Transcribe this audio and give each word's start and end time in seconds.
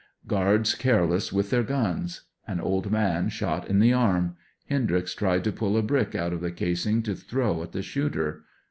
Guards 0.25 0.73
careless 0.73 1.31
with 1.31 1.51
their 1.51 1.61
guns. 1.61 2.21
An 2.47 2.59
old 2.59 2.91
man 2.91 3.29
shot 3.29 3.67
in 3.69 3.77
the 3.77 3.93
arm. 3.93 4.35
Hendryx 4.67 5.13
tried 5.13 5.43
to 5.43 5.51
pull 5.51 5.77
a 5.77 5.83
brick 5.83 6.15
out 6.15 6.33
of 6.33 6.41
the 6.41 6.49
casing 6.51 7.03
to 7.03 7.13
throw 7.13 7.61
at 7.61 7.71
the 7.71 7.83
shooter. 7.83 8.43